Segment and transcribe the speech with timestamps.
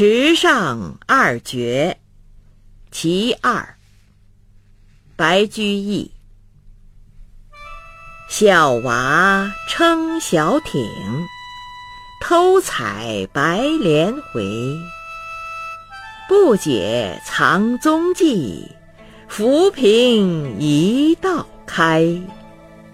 [0.00, 1.98] 池上二绝
[2.90, 3.76] 其二
[5.14, 6.10] 白居易。
[8.26, 10.82] 小娃撑小艇
[12.22, 14.42] 偷采白莲回
[16.26, 18.66] 不解藏踪迹
[19.28, 22.39] 浮萍一道开。